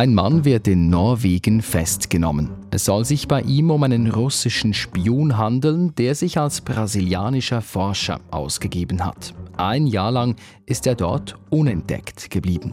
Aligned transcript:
Ein 0.00 0.14
Mann 0.14 0.46
wird 0.46 0.66
in 0.66 0.88
Norwegen 0.88 1.60
festgenommen. 1.60 2.48
Es 2.70 2.86
soll 2.86 3.04
sich 3.04 3.28
bei 3.28 3.42
ihm 3.42 3.70
um 3.70 3.82
einen 3.82 4.10
russischen 4.10 4.72
Spion 4.72 5.36
handeln, 5.36 5.94
der 5.94 6.14
sich 6.14 6.38
als 6.38 6.62
brasilianischer 6.62 7.60
Forscher 7.60 8.18
ausgegeben 8.30 9.04
hat. 9.04 9.34
Ein 9.58 9.86
Jahr 9.86 10.10
lang 10.10 10.36
ist 10.64 10.86
er 10.86 10.94
dort 10.94 11.36
unentdeckt 11.50 12.30
geblieben. 12.30 12.72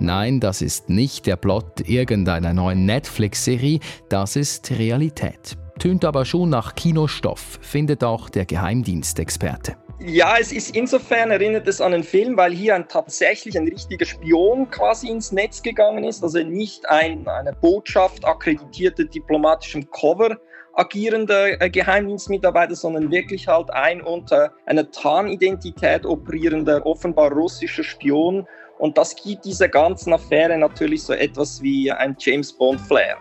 Nein, 0.00 0.40
das 0.40 0.60
ist 0.60 0.88
nicht 0.88 1.24
der 1.26 1.36
Plot 1.36 1.88
irgendeiner 1.88 2.54
neuen 2.54 2.86
Netflix-Serie, 2.86 3.78
das 4.08 4.34
ist 4.34 4.72
Realität. 4.72 5.56
Tönt 5.78 6.04
aber 6.04 6.24
schon 6.24 6.50
nach 6.50 6.74
Kinostoff, 6.74 7.60
findet 7.62 8.02
auch 8.02 8.30
der 8.30 8.46
Geheimdienstexperte. 8.46 9.76
Ja, 10.06 10.36
es 10.38 10.52
ist 10.52 10.76
insofern 10.76 11.30
erinnert 11.30 11.66
es 11.66 11.80
an 11.80 11.94
einen 11.94 12.04
Film, 12.04 12.36
weil 12.36 12.52
hier 12.52 12.74
ein, 12.74 12.86
tatsächlich 12.88 13.56
ein 13.56 13.66
richtiger 13.66 14.04
Spion 14.04 14.68
quasi 14.68 15.08
ins 15.08 15.32
Netz 15.32 15.62
gegangen 15.62 16.04
ist, 16.04 16.22
also 16.22 16.40
nicht 16.40 16.86
ein 16.90 17.26
eine 17.26 17.54
Botschaft 17.54 18.22
akkreditierte 18.22 19.06
diplomatischem 19.06 19.90
Cover 19.90 20.36
agierender 20.74 21.58
äh, 21.58 21.70
Geheimdienstmitarbeiter, 21.70 22.74
sondern 22.74 23.10
wirklich 23.10 23.48
halt 23.48 23.70
ein 23.72 24.02
unter 24.02 24.52
einer 24.66 24.90
Tarnidentität 24.90 26.04
operierender, 26.04 26.84
offenbar 26.84 27.32
russischer 27.32 27.84
Spion. 27.84 28.46
Und 28.78 28.98
das 28.98 29.16
gibt 29.16 29.46
dieser 29.46 29.68
ganzen 29.68 30.12
Affäre 30.12 30.58
natürlich 30.58 31.02
so 31.02 31.14
etwas 31.14 31.62
wie 31.62 31.90
ein 31.90 32.14
James 32.18 32.52
Bond 32.52 32.80
Flair. 32.82 33.16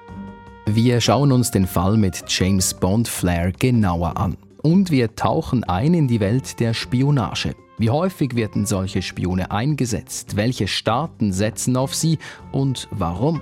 Wir 0.65 0.99
schauen 0.99 1.31
uns 1.31 1.49
den 1.49 1.65
Fall 1.65 1.95
mit 1.95 2.25
James 2.27 2.73
Bond 2.73 3.07
Flair 3.07 3.53
genauer 3.53 4.17
an. 4.17 4.35
Und 4.63 4.91
wir 4.91 5.13
tauchen 5.17 5.65
ein 5.65 5.93
in 5.93 6.07
die 6.07 6.21
Welt 6.21 6.61
der 6.61 6.73
Spionage. 6.73 7.53
Wie 7.77 7.89
häufig 7.89 8.35
werden 8.35 8.65
solche 8.65 9.01
Spione 9.01 9.51
eingesetzt? 9.51 10.37
Welche 10.37 10.69
Staaten 10.69 11.33
setzen 11.33 11.75
auf 11.75 11.93
sie 11.93 12.17
und 12.53 12.87
warum? 12.89 13.41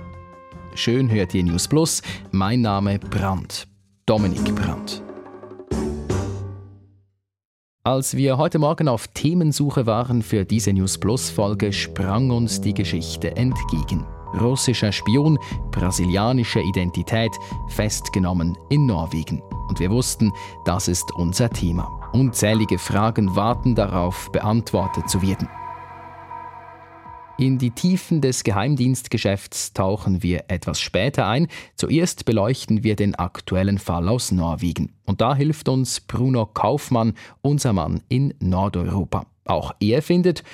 Schön 0.74 1.08
hört 1.08 1.32
ihr 1.32 1.44
News 1.44 1.68
Plus. 1.68 2.02
Mein 2.32 2.62
Name 2.62 2.98
Brandt. 2.98 3.68
Dominik 4.04 4.52
Brandt. 4.56 5.00
Als 7.84 8.16
wir 8.16 8.36
heute 8.36 8.58
Morgen 8.58 8.88
auf 8.88 9.06
Themensuche 9.06 9.86
waren 9.86 10.22
für 10.22 10.44
diese 10.44 10.72
News 10.72 10.98
Plus 10.98 11.30
Folge, 11.30 11.72
sprang 11.72 12.30
uns 12.30 12.60
die 12.60 12.74
Geschichte 12.74 13.36
entgegen. 13.36 14.04
Russischer 14.40 14.92
Spion, 14.92 15.38
brasilianische 15.70 16.60
Identität, 16.60 17.32
festgenommen 17.68 18.56
in 18.68 18.86
Norwegen. 18.86 19.42
Und 19.68 19.80
wir 19.80 19.90
wussten, 19.90 20.32
das 20.64 20.88
ist 20.88 21.12
unser 21.12 21.50
Thema. 21.50 22.00
Unzählige 22.12 22.78
Fragen 22.78 23.34
warten 23.36 23.74
darauf, 23.74 24.30
beantwortet 24.32 25.08
zu 25.08 25.22
werden. 25.22 25.48
In 27.38 27.58
die 27.58 27.70
Tiefen 27.70 28.20
des 28.20 28.44
Geheimdienstgeschäfts 28.44 29.72
tauchen 29.72 30.22
wir 30.22 30.44
etwas 30.48 30.80
später 30.80 31.26
ein. 31.26 31.48
Zuerst 31.74 32.24
beleuchten 32.24 32.84
wir 32.84 32.94
den 32.94 33.14
aktuellen 33.14 33.78
Fall 33.78 34.08
aus 34.08 34.30
Norwegen. 34.30 34.92
Und 35.06 35.20
da 35.20 35.34
hilft 35.34 35.68
uns 35.68 36.00
Bruno 36.00 36.46
Kaufmann, 36.46 37.14
unser 37.40 37.72
Mann 37.72 38.02
in 38.08 38.34
Nordeuropa. 38.38 39.26
Auch 39.44 39.74
er 39.80 40.02
findet, 40.02 40.44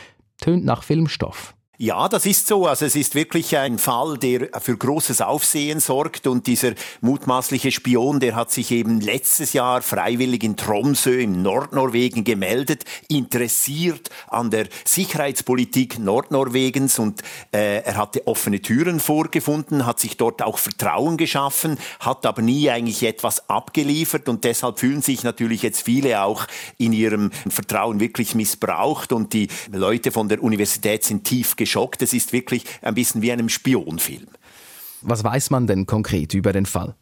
tönt 0.41 0.65
nach 0.65 0.83
Filmstoff. 0.83 1.55
Ja, 1.81 2.09
das 2.09 2.27
ist 2.27 2.49
so. 2.49 2.67
Also 2.67 2.87
es 2.87 2.97
ist 2.97 3.15
wirklich 3.15 3.57
ein 3.57 3.79
Fall, 3.79 4.19
der 4.19 4.49
für 4.61 4.77
großes 4.77 5.21
Aufsehen 5.21 5.79
sorgt. 5.79 6.27
Und 6.27 6.49
dieser 6.49 6.73
mutmaßliche 7.03 7.71
Spion, 7.71 8.19
der 8.19 8.35
hat 8.35 8.51
sich 8.51 8.73
eben 8.73 9.01
letztes 9.01 9.53
Jahr 9.53 9.81
freiwillig 9.81 10.43
in 10.43 10.57
Tromsø 10.57 11.21
im 11.21 11.41
Nordnorwegen 11.41 12.25
gemeldet, 12.25 12.83
interessiert 13.07 14.11
an 14.27 14.51
der 14.51 14.67
Sicherheitspolitik 14.85 16.01
Nordnorwegens. 16.01 16.99
Und 16.99 17.23
äh, 17.53 17.85
er 17.85 17.97
hatte 17.97 18.27
offene 18.27 18.61
Türen 18.61 18.99
vorgefunden, 18.99 19.87
hat 19.87 20.01
sich 20.01 20.17
dort 20.17 20.43
auch 20.43 20.59
Vertrauen 20.59 21.17
geschaffen, 21.17 21.79
hat 22.01 22.27
aber 22.27 22.43
nie 22.43 22.71
eigentlich 22.71 23.05
etwas 23.05 23.49
abgeliefert. 23.49 24.29
Und 24.29 24.43
deshalb 24.43 24.81
fühlen 24.81 25.01
sich 25.01 25.23
natürlich 25.23 25.63
jetzt 25.63 25.83
viele 25.83 26.25
auch 26.25 26.45
in 26.77 26.93
ihrem 26.93 27.31
Vertrauen 27.49 28.01
wirklich 28.01 28.35
missbraucht. 28.35 29.13
Und 29.13 29.33
die 29.33 29.47
Leute 29.71 30.11
von 30.11 30.29
der 30.29 30.43
Universität 30.43 31.05
sind 31.05 31.23
tief 31.23 31.55
geschockt. 31.69 32.01
Es 32.01 32.15
ist 32.15 32.33
wirklich 32.33 32.65
ein 32.81 32.95
bisschen 32.95 33.21
wie 33.21 33.31
einem 33.31 33.51
Spionfilm. 33.51 34.29
Was 35.03 35.23
weiß 35.23 35.51
man 35.51 35.67
denn 35.67 35.87
konkret 35.87 36.35
über 36.35 36.53
den 36.53 36.67
Fall? 36.67 36.97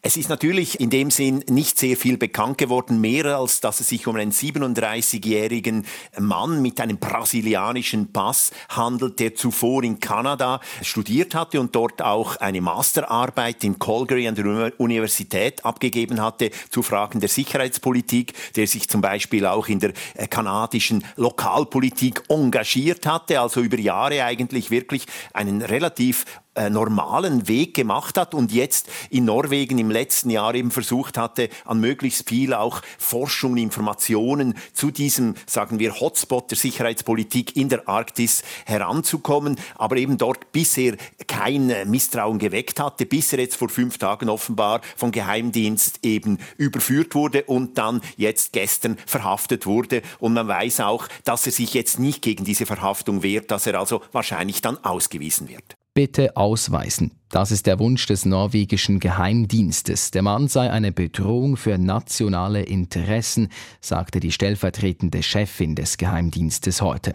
Es 0.00 0.16
ist 0.16 0.28
natürlich 0.28 0.78
in 0.78 0.90
dem 0.90 1.10
Sinn 1.10 1.42
nicht 1.48 1.76
sehr 1.76 1.96
viel 1.96 2.18
bekannt 2.18 2.56
geworden, 2.56 3.00
mehr 3.00 3.36
als 3.36 3.60
dass 3.60 3.80
es 3.80 3.88
sich 3.88 4.06
um 4.06 4.14
einen 4.14 4.30
37-jährigen 4.30 5.84
Mann 6.20 6.62
mit 6.62 6.80
einem 6.80 6.98
brasilianischen 6.98 8.12
Pass 8.12 8.52
handelt, 8.68 9.18
der 9.18 9.34
zuvor 9.34 9.82
in 9.82 9.98
Kanada 9.98 10.60
studiert 10.82 11.34
hatte 11.34 11.58
und 11.60 11.74
dort 11.74 12.00
auch 12.00 12.36
eine 12.36 12.60
Masterarbeit 12.60 13.64
in 13.64 13.80
Calgary 13.80 14.28
an 14.28 14.36
der 14.36 14.72
Universität 14.78 15.64
abgegeben 15.64 16.22
hatte 16.22 16.52
zu 16.70 16.84
Fragen 16.84 17.18
der 17.18 17.28
Sicherheitspolitik, 17.28 18.34
der 18.54 18.68
sich 18.68 18.88
zum 18.88 19.00
Beispiel 19.00 19.46
auch 19.46 19.66
in 19.66 19.80
der 19.80 19.94
äh, 20.14 20.28
kanadischen 20.28 21.04
Lokalpolitik 21.16 22.22
engagiert 22.28 23.04
hatte, 23.04 23.40
also 23.40 23.62
über 23.62 23.78
Jahre 23.80 24.22
eigentlich 24.22 24.70
wirklich 24.70 25.06
einen 25.32 25.60
relativ 25.60 26.24
äh, 26.58 26.70
normalen 26.70 27.48
Weg 27.48 27.74
gemacht 27.74 28.18
hat 28.18 28.34
und 28.34 28.52
jetzt 28.52 28.88
in 29.10 29.24
Norwegen 29.24 29.78
im 29.78 29.90
letzten 29.90 30.30
Jahr 30.30 30.54
eben 30.54 30.70
versucht 30.70 31.16
hatte, 31.16 31.48
an 31.64 31.80
möglichst 31.80 32.28
viel 32.28 32.52
auch 32.52 32.82
Forschung, 32.98 33.56
Informationen 33.56 34.54
zu 34.72 34.90
diesem, 34.90 35.34
sagen 35.46 35.78
wir, 35.78 36.00
Hotspot 36.00 36.50
der 36.50 36.58
Sicherheitspolitik 36.58 37.56
in 37.56 37.68
der 37.68 37.88
Arktis 37.88 38.42
heranzukommen, 38.66 39.56
aber 39.76 39.96
eben 39.96 40.18
dort 40.18 40.52
bisher 40.52 40.96
kein 41.26 41.70
äh, 41.70 41.84
Misstrauen 41.84 42.38
geweckt 42.38 42.80
hatte, 42.80 43.06
bis 43.06 43.32
er 43.32 43.40
jetzt 43.40 43.56
vor 43.56 43.68
fünf 43.68 43.98
Tagen 43.98 44.28
offenbar 44.28 44.80
vom 44.96 45.12
Geheimdienst 45.12 46.00
eben 46.02 46.38
überführt 46.56 47.14
wurde 47.14 47.44
und 47.44 47.78
dann 47.78 48.00
jetzt 48.16 48.52
gestern 48.52 48.98
verhaftet 49.06 49.66
wurde. 49.66 50.02
Und 50.18 50.34
man 50.34 50.48
weiß 50.48 50.80
auch, 50.80 51.06
dass 51.24 51.46
er 51.46 51.52
sich 51.52 51.74
jetzt 51.74 51.98
nicht 51.98 52.22
gegen 52.22 52.44
diese 52.44 52.66
Verhaftung 52.66 53.22
wehrt, 53.22 53.50
dass 53.50 53.66
er 53.66 53.78
also 53.78 54.02
wahrscheinlich 54.12 54.60
dann 54.60 54.82
ausgewiesen 54.84 55.48
wird 55.48 55.76
bitte 55.98 56.36
ausweisen. 56.36 57.10
Das 57.28 57.50
ist 57.50 57.66
der 57.66 57.80
Wunsch 57.80 58.06
des 58.06 58.24
norwegischen 58.24 59.00
Geheimdienstes. 59.00 60.12
Der 60.12 60.22
Mann 60.22 60.46
sei 60.46 60.70
eine 60.70 60.92
Bedrohung 60.92 61.56
für 61.56 61.76
nationale 61.76 62.62
Interessen, 62.62 63.48
sagte 63.80 64.20
die 64.20 64.30
stellvertretende 64.30 65.24
Chefin 65.24 65.74
des 65.74 65.96
Geheimdienstes 65.96 66.82
heute. 66.82 67.12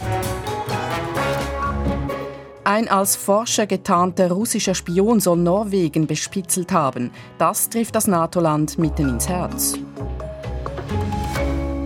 Ein 2.66 2.90
als 2.90 3.16
Forscher 3.16 3.68
getarnter 3.68 4.30
russischer 4.30 4.76
Spion 4.76 5.22
soll 5.22 5.38
Norwegen 5.38 6.06
bespitzelt 6.06 6.74
haben. 6.74 7.12
Das 7.38 7.70
trifft 7.70 7.96
das 7.96 8.08
NATO-Land 8.08 8.80
mitten 8.80 9.08
ins 9.08 9.30
Herz. 9.30 9.80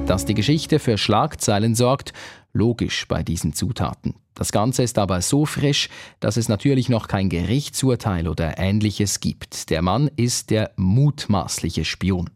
Dass 0.07 0.23
die 0.23 0.35
Geschichte 0.35 0.79
für 0.79 0.97
Schlagzeilen 0.97 1.75
sorgt, 1.75 2.13
logisch 2.53 3.05
bei 3.09 3.23
diesen 3.23 3.51
Zutaten. 3.51 4.15
Das 4.35 4.53
Ganze 4.53 4.83
ist 4.83 4.97
aber 4.99 5.21
so 5.21 5.45
frisch, 5.45 5.89
dass 6.21 6.37
es 6.37 6.47
natürlich 6.47 6.87
noch 6.87 7.09
kein 7.09 7.27
Gerichtsurteil 7.27 8.29
oder 8.29 8.57
ähnliches 8.57 9.19
gibt. 9.19 9.69
Der 9.69 9.81
Mann 9.81 10.09
ist 10.15 10.49
der 10.49 10.71
mutmaßliche 10.77 11.83
Spion. 11.83 12.29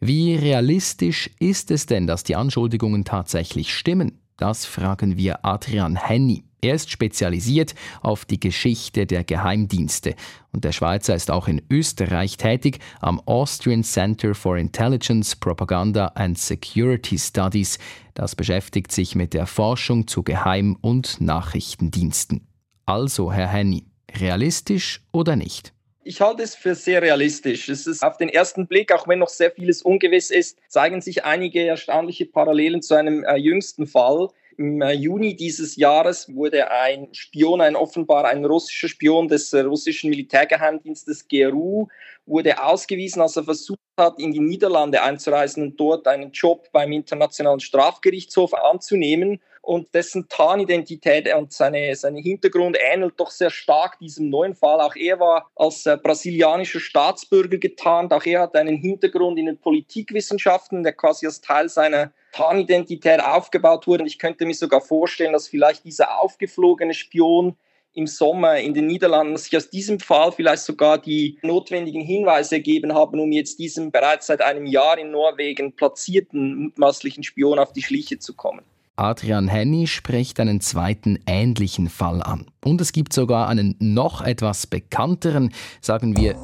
Wie 0.00 0.36
realistisch 0.36 1.28
ist 1.38 1.70
es 1.70 1.84
denn, 1.84 2.06
dass 2.06 2.24
die 2.24 2.34
Anschuldigungen 2.34 3.04
tatsächlich 3.04 3.74
stimmen? 3.74 4.18
Das 4.38 4.64
fragen 4.64 5.18
wir 5.18 5.44
Adrian 5.44 5.96
Henny. 5.96 6.44
Er 6.66 6.74
ist 6.74 6.90
spezialisiert 6.90 7.76
auf 8.02 8.24
die 8.24 8.40
Geschichte 8.40 9.06
der 9.06 9.22
Geheimdienste 9.22 10.16
und 10.52 10.64
der 10.64 10.72
Schweizer 10.72 11.14
ist 11.14 11.30
auch 11.30 11.46
in 11.46 11.62
Österreich 11.70 12.38
tätig 12.38 12.80
am 13.00 13.20
Austrian 13.24 13.84
Center 13.84 14.34
for 14.34 14.56
Intelligence, 14.56 15.36
Propaganda 15.36 16.08
and 16.16 16.36
Security 16.36 17.20
Studies. 17.20 17.78
Das 18.14 18.34
beschäftigt 18.34 18.90
sich 18.90 19.14
mit 19.14 19.32
der 19.32 19.46
Forschung 19.46 20.08
zu 20.08 20.24
Geheim- 20.24 20.76
und 20.80 21.20
Nachrichtendiensten. 21.20 22.48
Also, 22.84 23.32
Herr 23.32 23.46
Henny, 23.46 23.84
realistisch 24.18 25.04
oder 25.12 25.36
nicht? 25.36 25.72
Ich 26.02 26.20
halte 26.20 26.42
es 26.42 26.56
für 26.56 26.74
sehr 26.74 27.00
realistisch. 27.00 27.68
Es 27.68 27.86
ist 27.86 28.02
auf 28.02 28.16
den 28.16 28.28
ersten 28.28 28.66
Blick, 28.66 28.92
auch 28.92 29.06
wenn 29.06 29.20
noch 29.20 29.28
sehr 29.28 29.52
vieles 29.52 29.82
ungewiss 29.82 30.32
ist, 30.32 30.58
zeigen 30.68 31.00
sich 31.00 31.24
einige 31.24 31.64
erstaunliche 31.64 32.26
Parallelen 32.26 32.82
zu 32.82 32.94
einem 32.94 33.22
äh, 33.22 33.36
jüngsten 33.36 33.86
Fall. 33.86 34.30
Im 34.58 34.80
äh, 34.80 34.92
Juni 34.92 35.36
dieses 35.36 35.76
Jahres 35.76 36.34
wurde 36.34 36.70
ein 36.70 37.08
Spion, 37.12 37.60
ein 37.60 37.76
offenbar 37.76 38.24
ein 38.24 38.44
russischer 38.44 38.88
Spion 38.88 39.28
des 39.28 39.52
äh, 39.52 39.60
russischen 39.60 40.08
Militärgeheimdienstes 40.08 41.28
GRU, 41.28 41.88
wurde 42.24 42.62
ausgewiesen, 42.62 43.20
als 43.20 43.36
er 43.36 43.44
versucht 43.44 43.78
hat, 43.98 44.18
in 44.18 44.32
die 44.32 44.40
Niederlande 44.40 45.02
einzureisen 45.02 45.62
und 45.62 45.76
dort 45.78 46.08
einen 46.08 46.32
Job 46.32 46.68
beim 46.72 46.92
Internationalen 46.92 47.60
Strafgerichtshof 47.60 48.54
anzunehmen. 48.54 49.40
Und 49.60 49.92
dessen 49.94 50.28
Tarnidentität 50.28 51.34
und 51.34 51.52
seine, 51.52 51.96
seine 51.96 52.20
Hintergrund 52.20 52.78
ähnelt 52.80 53.14
doch 53.18 53.32
sehr 53.32 53.50
stark 53.50 53.98
diesem 53.98 54.30
neuen 54.30 54.54
Fall. 54.54 54.80
Auch 54.80 54.94
er 54.94 55.18
war 55.18 55.50
als 55.56 55.84
äh, 55.86 55.98
brasilianischer 56.00 56.78
Staatsbürger 56.78 57.58
getarnt. 57.58 58.12
Auch 58.12 58.24
er 58.24 58.42
hat 58.42 58.54
einen 58.54 58.76
Hintergrund 58.76 59.40
in 59.40 59.46
den 59.46 59.58
Politikwissenschaften, 59.58 60.84
der 60.84 60.92
quasi 60.92 61.26
als 61.26 61.40
Teil 61.40 61.68
seiner 61.68 62.12
Tarnidentität 62.36 63.20
aufgebaut 63.22 63.86
wurde. 63.86 64.02
Und 64.02 64.08
ich 64.08 64.18
könnte 64.18 64.44
mir 64.44 64.54
sogar 64.54 64.80
vorstellen, 64.80 65.32
dass 65.32 65.48
vielleicht 65.48 65.84
dieser 65.84 66.20
aufgeflogene 66.20 66.92
Spion 66.92 67.56
im 67.94 68.06
Sommer 68.06 68.58
in 68.58 68.74
den 68.74 68.86
Niederlanden 68.86 69.38
sich 69.38 69.56
aus 69.56 69.70
diesem 69.70 70.00
Fall 70.00 70.30
vielleicht 70.30 70.62
sogar 70.62 70.98
die 70.98 71.38
notwendigen 71.40 72.02
Hinweise 72.02 72.56
ergeben 72.56 72.94
haben, 72.94 73.18
um 73.18 73.32
jetzt 73.32 73.58
diesem 73.58 73.90
bereits 73.90 74.26
seit 74.26 74.42
einem 74.42 74.66
Jahr 74.66 74.98
in 74.98 75.10
Norwegen 75.10 75.72
platzierten 75.72 76.56
mutmaßlichen 76.56 77.22
Spion 77.22 77.58
auf 77.58 77.72
die 77.72 77.82
Schliche 77.82 78.18
zu 78.18 78.34
kommen. 78.34 78.60
Adrian 78.96 79.48
Henny 79.48 79.86
spricht 79.86 80.40
einen 80.40 80.60
zweiten 80.60 81.18
ähnlichen 81.26 81.88
Fall 81.88 82.22
an. 82.22 82.46
Und 82.64 82.80
es 82.80 82.92
gibt 82.92 83.12
sogar 83.14 83.48
einen 83.48 83.76
noch 83.78 84.22
etwas 84.22 84.66
bekannteren, 84.66 85.52
sagen 85.80 86.16
wir 86.16 86.36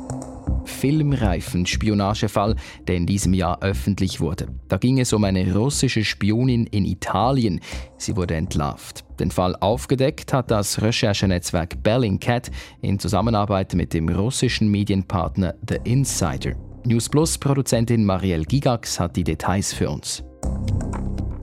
filmreifen 0.65 1.67
Spionagefall, 1.67 2.57
der 2.87 2.97
in 2.97 3.07
diesem 3.07 3.35
Jahr 3.35 3.63
öffentlich 3.63 4.21
wurde. 4.21 4.47
Da 4.69 4.77
ging 4.77 5.01
es 5.01 5.13
um 5.13 5.25
eine 5.25 5.55
russische 5.55 6.05
Spionin 6.05 6.67
in 6.67 6.85
Italien. 6.85 7.61
Sie 7.99 8.17
wurde 8.17 8.35
entlarvt. 8.35 9.05
Den 9.21 9.31
Fall 9.31 9.55
aufgedeckt 9.57 10.33
hat 10.33 10.51
das 10.51 10.83
Recherchenetzwerk 10.83 11.83
Bellingcat 11.83 12.51
in 12.81 12.99
Zusammenarbeit 12.99 13.75
mit 13.75 13.95
dem 13.95 14.09
russischen 14.09 14.69
Medienpartner 14.69 15.55
The 15.69 15.79
Insider. 15.85 16.55
News 16.85 17.09
Plus 17.09 17.39
Produzentin 17.39 18.05
Marielle 18.05 18.45
Gigax 18.45 18.99
hat 18.99 19.15
die 19.17 19.25
Details 19.25 19.73
für 19.73 19.89
uns. 19.89 20.25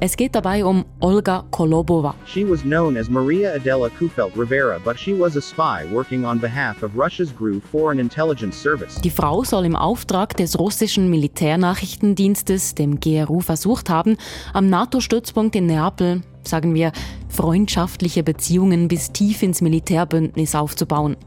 Es 0.01 0.15
geht 0.15 0.33
dabei 0.33 0.63
um 0.63 0.85
Olga 1.01 1.43
Kolobova. 1.51 2.15
She 2.25 2.49
was 2.49 2.61
known 2.61 2.95
as 2.95 3.09
Maria 3.09 3.53
Adela 3.53 3.89
Kufelt 3.89 4.31
Rivera, 4.37 4.79
but 4.79 4.97
she 4.97 5.13
was 5.13 5.35
a 5.35 5.41
spy 5.41 5.85
working 5.91 6.23
on 6.23 6.39
behalf 6.39 6.83
of 6.83 6.91
Russia's 6.95 7.35
GRU 7.35 7.59
Foreign 7.59 7.99
Intelligence 7.99 8.55
Service. 8.55 8.95
Die 9.01 9.09
Frau 9.09 9.43
soll 9.43 9.65
im 9.65 9.75
Auftrag 9.75 10.37
des 10.37 10.57
russischen 10.57 11.09
Militärnachrichtendienstes, 11.09 12.75
dem 12.75 13.01
GRU, 13.01 13.41
versucht 13.41 13.89
haben, 13.89 14.15
am 14.53 14.69
NATO-Stützpunkt 14.69 15.57
in 15.57 15.65
Neapel 15.65 16.21
sagen 16.47 16.73
wir, 16.73 16.93
freundschaftliche 17.27 18.23
Beziehungen 18.23 18.87
bis 18.87 19.11
tief 19.11 19.43
ins 19.43 19.61
Militärbündnis 19.61 20.55
aufzubauen. 20.55 21.17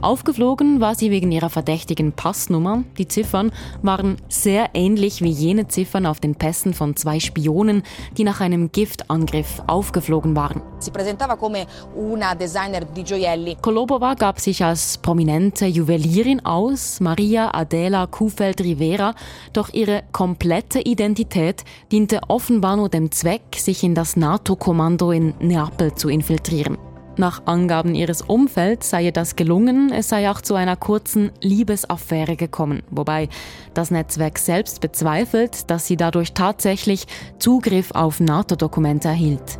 Aufgeflogen 0.00 0.80
war 0.80 0.94
sie 0.94 1.10
wegen 1.10 1.32
ihrer 1.32 1.50
verdächtigen 1.50 2.12
Passnummer. 2.12 2.84
Die 2.98 3.08
Ziffern 3.08 3.52
waren 3.82 4.16
sehr 4.28 4.70
ähnlich 4.74 5.22
wie 5.22 5.30
jene 5.30 5.68
Ziffern 5.68 6.06
auf 6.06 6.20
den 6.20 6.34
Pässen 6.34 6.74
von 6.74 6.96
zwei 6.96 7.20
Spionen, 7.20 7.82
die 8.16 8.24
nach 8.24 8.40
einem 8.40 8.72
Giftangriff 8.72 9.62
aufgeflogen 9.66 10.36
waren. 10.36 10.62
Si 10.78 10.90
presentava 10.90 11.36
come 11.36 11.66
una 11.94 12.34
designer 12.34 12.84
di 12.84 13.02
gioielli. 13.02 13.56
Kolobova 13.60 14.14
gab 14.14 14.40
sich 14.40 14.62
als 14.62 14.98
prominente 14.98 15.66
Juwelierin 15.66 16.44
aus, 16.44 17.00
Maria 17.00 17.54
Adela 17.54 18.06
Kuhfeld 18.06 18.60
Rivera, 18.60 19.14
doch 19.52 19.72
ihre 19.72 20.02
komplette 20.12 20.80
Identität 20.80 21.64
diente 21.90 22.20
offenbar 22.28 22.76
nur 22.76 22.88
dem 22.88 23.10
Zweck, 23.10 23.56
sich 23.56 23.82
in 23.82 23.94
das 23.94 24.16
NATO-Kommando 24.16 25.10
in 25.12 25.34
Neapel 25.40 25.94
zu 25.94 26.08
infiltrieren. 26.08 26.78
Nach 27.18 27.46
Angaben 27.46 27.94
ihres 27.94 28.20
Umfelds 28.20 28.90
sei 28.90 29.04
ihr 29.04 29.12
das 29.12 29.36
gelungen, 29.36 29.90
es 29.90 30.10
sei 30.10 30.30
auch 30.30 30.42
zu 30.42 30.54
einer 30.54 30.76
kurzen 30.76 31.30
Liebesaffäre 31.40 32.36
gekommen, 32.36 32.82
wobei 32.90 33.30
das 33.72 33.90
Netzwerk 33.90 34.38
selbst 34.38 34.82
bezweifelt, 34.82 35.70
dass 35.70 35.86
sie 35.86 35.96
dadurch 35.96 36.34
tatsächlich 36.34 37.06
Zugriff 37.38 37.90
auf 37.92 38.20
NATO-Dokumente 38.20 39.08
erhielt. 39.08 39.58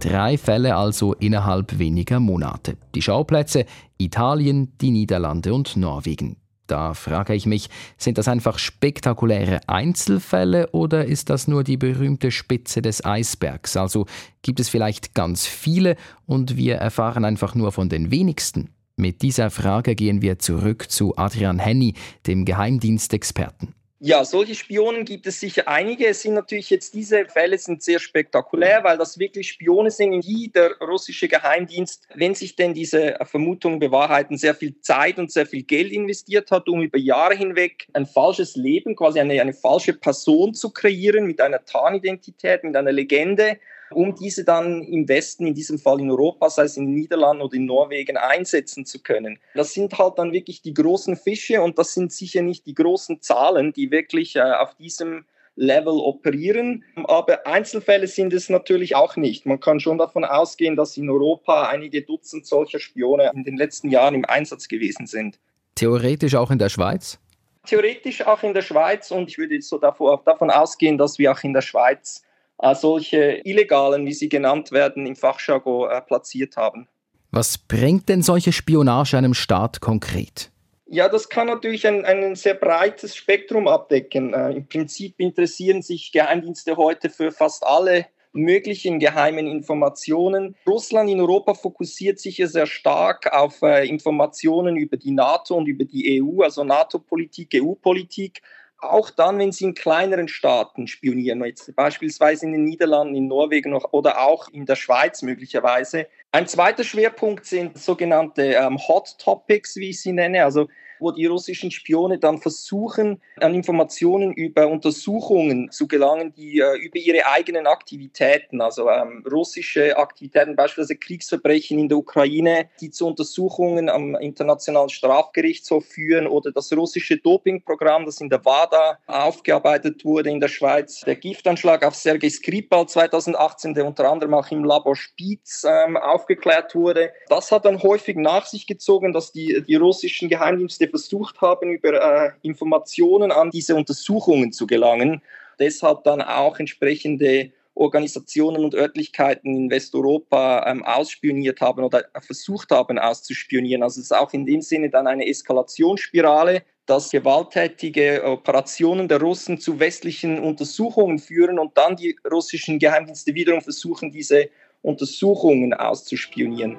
Drei 0.00 0.36
Fälle 0.36 0.76
also 0.76 1.14
innerhalb 1.14 1.78
weniger 1.78 2.18
Monate. 2.18 2.76
Die 2.94 3.02
Schauplätze 3.02 3.64
Italien, 3.96 4.72
die 4.80 4.90
Niederlande 4.90 5.54
und 5.54 5.76
Norwegen. 5.76 6.36
Da 6.66 6.94
frage 6.94 7.34
ich 7.34 7.46
mich, 7.46 7.70
sind 7.96 8.18
das 8.18 8.28
einfach 8.28 8.58
spektakuläre 8.58 9.60
Einzelfälle 9.68 10.70
oder 10.72 11.04
ist 11.04 11.30
das 11.30 11.46
nur 11.46 11.62
die 11.62 11.76
berühmte 11.76 12.30
Spitze 12.30 12.82
des 12.82 13.04
Eisbergs? 13.04 13.76
Also 13.76 14.06
gibt 14.42 14.58
es 14.58 14.68
vielleicht 14.68 15.14
ganz 15.14 15.46
viele 15.46 15.96
und 16.26 16.56
wir 16.56 16.76
erfahren 16.76 17.24
einfach 17.24 17.54
nur 17.54 17.70
von 17.70 17.88
den 17.88 18.10
wenigsten? 18.10 18.70
Mit 18.96 19.22
dieser 19.22 19.50
Frage 19.50 19.94
gehen 19.94 20.22
wir 20.22 20.38
zurück 20.38 20.90
zu 20.90 21.16
Adrian 21.16 21.58
Henny, 21.58 21.94
dem 22.26 22.44
Geheimdienstexperten. 22.44 23.75
Ja, 23.98 24.26
solche 24.26 24.54
Spionen 24.54 25.06
gibt 25.06 25.26
es 25.26 25.40
sicher 25.40 25.68
einige. 25.68 26.06
Es 26.06 26.20
sind 26.20 26.34
natürlich 26.34 26.68
jetzt 26.68 26.92
diese 26.92 27.24
Fälle 27.24 27.56
sind 27.56 27.82
sehr 27.82 27.98
spektakulär, 27.98 28.84
weil 28.84 28.98
das 28.98 29.18
wirklich 29.18 29.48
Spione 29.48 29.90
sind, 29.90 30.12
in 30.12 30.20
die 30.20 30.52
der 30.52 30.76
russische 30.80 31.28
Geheimdienst, 31.28 32.06
wenn 32.14 32.34
sich 32.34 32.56
denn 32.56 32.74
diese 32.74 33.16
Vermutungen 33.22 33.78
bewahrheiten, 33.78 34.36
sehr 34.36 34.54
viel 34.54 34.78
Zeit 34.82 35.18
und 35.18 35.32
sehr 35.32 35.46
viel 35.46 35.62
Geld 35.62 35.92
investiert 35.92 36.50
hat, 36.50 36.68
um 36.68 36.82
über 36.82 36.98
Jahre 36.98 37.36
hinweg 37.36 37.88
ein 37.94 38.04
falsches 38.04 38.54
Leben, 38.54 38.96
quasi 38.96 39.18
eine, 39.18 39.40
eine 39.40 39.54
falsche 39.54 39.94
Person 39.94 40.52
zu 40.52 40.70
kreieren 40.70 41.24
mit 41.24 41.40
einer 41.40 41.64
Tarnidentität, 41.64 42.64
mit 42.64 42.76
einer 42.76 42.92
Legende 42.92 43.58
um 43.90 44.14
diese 44.14 44.44
dann 44.44 44.82
im 44.82 45.08
Westen, 45.08 45.46
in 45.46 45.54
diesem 45.54 45.78
Fall 45.78 46.00
in 46.00 46.10
Europa, 46.10 46.50
sei 46.50 46.64
es 46.64 46.76
in 46.76 46.86
den 46.86 46.94
Niederlanden 46.94 47.42
oder 47.42 47.54
in 47.54 47.66
Norwegen, 47.66 48.16
einsetzen 48.16 48.84
zu 48.84 49.02
können. 49.02 49.38
Das 49.54 49.74
sind 49.74 49.98
halt 49.98 50.18
dann 50.18 50.32
wirklich 50.32 50.62
die 50.62 50.74
großen 50.74 51.16
Fische 51.16 51.62
und 51.62 51.78
das 51.78 51.94
sind 51.94 52.12
sicher 52.12 52.42
nicht 52.42 52.66
die 52.66 52.74
großen 52.74 53.20
Zahlen, 53.22 53.72
die 53.72 53.90
wirklich 53.90 54.36
äh, 54.36 54.40
auf 54.40 54.74
diesem 54.74 55.24
Level 55.56 55.94
operieren. 55.94 56.84
Aber 57.04 57.46
Einzelfälle 57.46 58.06
sind 58.06 58.32
es 58.32 58.48
natürlich 58.48 58.94
auch 58.94 59.16
nicht. 59.16 59.46
Man 59.46 59.58
kann 59.58 59.80
schon 59.80 59.98
davon 59.98 60.24
ausgehen, 60.24 60.76
dass 60.76 60.96
in 60.96 61.10
Europa 61.10 61.68
einige 61.68 62.02
Dutzend 62.02 62.46
solcher 62.46 62.78
Spione 62.78 63.32
in 63.34 63.44
den 63.44 63.56
letzten 63.56 63.90
Jahren 63.90 64.14
im 64.14 64.24
Einsatz 64.24 64.68
gewesen 64.68 65.06
sind. 65.06 65.38
Theoretisch 65.74 66.34
auch 66.34 66.50
in 66.50 66.58
der 66.58 66.68
Schweiz? 66.68 67.18
Theoretisch 67.66 68.24
auch 68.24 68.42
in 68.42 68.54
der 68.54 68.62
Schweiz 68.62 69.10
und 69.10 69.28
ich 69.28 69.38
würde 69.38 69.54
jetzt 69.54 69.68
so 69.68 69.78
davon 69.78 70.50
ausgehen, 70.50 70.98
dass 70.98 71.18
wir 71.18 71.32
auch 71.32 71.42
in 71.42 71.52
der 71.52 71.62
Schweiz 71.62 72.22
solche 72.58 73.40
illegalen, 73.44 74.06
wie 74.06 74.12
sie 74.12 74.28
genannt 74.28 74.72
werden, 74.72 75.06
im 75.06 75.16
Fachjargon 75.16 75.90
äh, 75.90 76.00
platziert 76.00 76.56
haben. 76.56 76.88
Was 77.30 77.58
bringt 77.58 78.08
denn 78.08 78.22
solche 78.22 78.52
Spionage 78.52 79.16
einem 79.16 79.34
Staat 79.34 79.80
konkret? 79.80 80.50
Ja, 80.88 81.08
das 81.08 81.28
kann 81.28 81.48
natürlich 81.48 81.86
ein, 81.86 82.04
ein 82.04 82.36
sehr 82.36 82.54
breites 82.54 83.16
Spektrum 83.16 83.66
abdecken. 83.66 84.32
Äh, 84.32 84.52
Im 84.52 84.68
Prinzip 84.68 85.16
interessieren 85.18 85.82
sich 85.82 86.12
Geheimdienste 86.12 86.76
heute 86.76 87.10
für 87.10 87.32
fast 87.32 87.66
alle 87.66 88.06
möglichen 88.36 89.00
geheimen 89.00 89.46
Informationen. 89.46 90.54
Russland 90.66 91.10
in 91.10 91.20
Europa 91.20 91.54
fokussiert 91.54 92.20
sich 92.20 92.38
ja 92.38 92.46
sehr 92.46 92.66
stark 92.66 93.32
auf 93.32 93.62
äh, 93.62 93.88
Informationen 93.88 94.76
über 94.76 94.96
die 94.96 95.10
NATO 95.10 95.56
und 95.56 95.66
über 95.66 95.84
die 95.84 96.22
EU, 96.22 96.42
also 96.42 96.62
NATO-Politik, 96.62 97.50
EU-Politik 97.54 98.42
auch 98.78 99.10
dann, 99.10 99.38
wenn 99.38 99.52
sie 99.52 99.64
in 99.64 99.74
kleineren 99.74 100.28
Staaten 100.28 100.86
spionieren, 100.86 101.44
jetzt 101.44 101.74
beispielsweise 101.74 102.46
in 102.46 102.52
den 102.52 102.64
Niederlanden, 102.64 103.14
in 103.14 103.28
Norwegen 103.28 103.74
oder 103.74 104.20
auch 104.20 104.48
in 104.48 104.66
der 104.66 104.76
Schweiz 104.76 105.22
möglicherweise. 105.22 106.06
Ein 106.32 106.46
zweiter 106.46 106.84
Schwerpunkt 106.84 107.46
sind 107.46 107.78
sogenannte 107.78 108.42
ähm, 108.42 108.78
Hot 108.88 109.16
Topics, 109.18 109.76
wie 109.76 109.90
ich 109.90 110.02
sie 110.02 110.12
nenne, 110.12 110.44
also 110.44 110.68
wo 110.98 111.10
die 111.12 111.26
russischen 111.26 111.70
Spione 111.70 112.18
dann 112.18 112.38
versuchen, 112.38 113.20
an 113.40 113.54
Informationen 113.54 114.32
über 114.32 114.66
Untersuchungen 114.68 115.70
zu 115.70 115.86
gelangen, 115.86 116.32
die 116.36 116.60
äh, 116.60 116.76
über 116.78 116.98
ihre 116.98 117.26
eigenen 117.26 117.66
Aktivitäten, 117.66 118.60
also 118.60 118.88
ähm, 118.88 119.24
russische 119.30 119.96
Aktivitäten, 119.96 120.56
beispielsweise 120.56 120.96
Kriegsverbrechen 120.96 121.78
in 121.78 121.88
der 121.88 121.98
Ukraine, 121.98 122.68
die 122.80 122.90
zu 122.90 123.06
Untersuchungen 123.06 123.88
am 123.88 124.14
Internationalen 124.16 124.88
Strafgerichtshof 124.88 125.84
führen 125.84 126.26
oder 126.26 126.52
das 126.52 126.72
russische 126.72 127.16
Dopingprogramm, 127.16 128.06
das 128.06 128.20
in 128.20 128.28
der 128.28 128.44
WADA 128.44 128.98
aufgearbeitet 129.06 130.04
wurde 130.04 130.30
in 130.30 130.40
der 130.40 130.48
Schweiz, 130.48 131.00
der 131.00 131.16
Giftanschlag 131.16 131.84
auf 131.84 131.94
Sergei 131.94 132.28
Skripal 132.28 132.86
2018, 132.86 133.74
der 133.74 133.86
unter 133.86 134.10
anderem 134.10 134.34
auch 134.34 134.50
im 134.50 134.64
Labor 134.64 134.96
Spitz 134.96 135.64
ähm, 135.68 135.96
aufgeklärt 135.96 136.74
wurde. 136.74 137.12
Das 137.28 137.52
hat 137.52 137.64
dann 137.64 137.82
häufig 137.82 138.16
nach 138.16 138.46
sich 138.46 138.66
gezogen, 138.66 139.12
dass 139.12 139.32
die, 139.32 139.62
die 139.66 139.76
russischen 139.76 140.28
Geheimdienste 140.28 140.85
Ärzte 140.86 140.88
versucht 140.88 141.40
haben, 141.40 141.70
über 141.70 141.92
äh, 141.92 142.30
Informationen 142.42 143.30
an 143.30 143.50
diese 143.50 143.74
Untersuchungen 143.74 144.52
zu 144.52 144.66
gelangen. 144.66 145.22
Deshalb 145.58 146.04
dann 146.04 146.20
auch 146.20 146.58
entsprechende 146.58 147.50
Organisationen 147.74 148.64
und 148.64 148.74
Örtlichkeiten 148.74 149.54
in 149.54 149.70
Westeuropa 149.70 150.64
ähm, 150.66 150.82
ausspioniert 150.84 151.60
haben 151.60 151.84
oder 151.84 152.04
versucht 152.20 152.70
haben 152.70 152.98
auszuspionieren. 152.98 153.82
Also 153.82 154.00
es 154.00 154.06
ist 154.06 154.16
auch 154.16 154.32
in 154.32 154.46
dem 154.46 154.62
Sinne 154.62 154.88
dann 154.88 155.06
eine 155.06 155.26
Eskalationsspirale, 155.26 156.62
dass 156.86 157.10
gewalttätige 157.10 158.22
Operationen 158.24 159.08
der 159.08 159.20
Russen 159.20 159.58
zu 159.58 159.78
westlichen 159.78 160.38
Untersuchungen 160.38 161.18
führen 161.18 161.58
und 161.58 161.76
dann 161.76 161.96
die 161.96 162.16
russischen 162.30 162.78
Geheimdienste 162.78 163.34
wiederum 163.34 163.60
versuchen, 163.60 164.10
diese 164.10 164.48
Untersuchungen 164.82 165.74
auszuspionieren. 165.74 166.78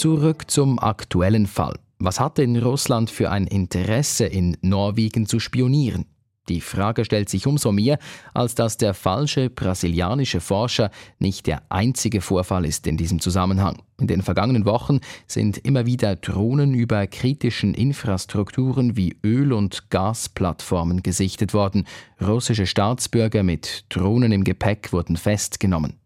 Zurück 0.00 0.50
zum 0.50 0.78
aktuellen 0.78 1.46
Fall. 1.46 1.74
Was 1.98 2.20
hat 2.20 2.38
denn 2.38 2.56
Russland 2.56 3.10
für 3.10 3.30
ein 3.30 3.46
Interesse, 3.46 4.24
in 4.24 4.56
Norwegen 4.62 5.26
zu 5.26 5.38
spionieren? 5.38 6.06
Die 6.48 6.62
Frage 6.62 7.04
stellt 7.04 7.28
sich 7.28 7.46
umso 7.46 7.70
mehr, 7.70 7.98
als 8.32 8.54
dass 8.54 8.78
der 8.78 8.94
falsche 8.94 9.50
brasilianische 9.50 10.40
Forscher 10.40 10.90
nicht 11.18 11.46
der 11.46 11.64
einzige 11.68 12.22
Vorfall 12.22 12.64
ist 12.64 12.86
in 12.86 12.96
diesem 12.96 13.20
Zusammenhang. 13.20 13.82
In 14.00 14.06
den 14.06 14.22
vergangenen 14.22 14.64
Wochen 14.64 15.00
sind 15.26 15.58
immer 15.58 15.84
wieder 15.84 16.16
Drohnen 16.16 16.72
über 16.72 17.06
kritischen 17.06 17.74
Infrastrukturen 17.74 18.96
wie 18.96 19.18
Öl- 19.22 19.52
und 19.52 19.90
Gasplattformen 19.90 21.02
gesichtet 21.02 21.52
worden. 21.52 21.86
Russische 22.26 22.64
Staatsbürger 22.64 23.42
mit 23.42 23.84
Drohnen 23.90 24.32
im 24.32 24.44
Gepäck 24.44 24.94
wurden 24.94 25.18
festgenommen. 25.18 25.98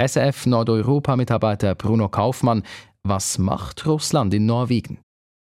SF 0.00 0.46
Nordeuropa-Mitarbeiter 0.46 1.74
Bruno 1.74 2.08
Kaufmann, 2.08 2.62
was 3.08 3.38
macht 3.38 3.86
Russland 3.86 4.34
in 4.34 4.46
Norwegen? 4.46 4.98